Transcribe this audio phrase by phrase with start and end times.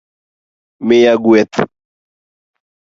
[0.85, 1.57] miya gweth